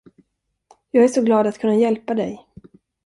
Jag 0.91 1.03
är 1.03 1.07
så 1.07 1.21
glad 1.21 1.47
att 1.47 1.57
kunna 1.59 1.75
hjälpa 1.75 2.13
dig. 2.13 2.47